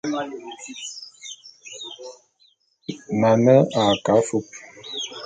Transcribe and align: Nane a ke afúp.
Nane 3.19 3.55
a 3.81 3.83
ke 4.03 4.11
afúp. 4.19 4.47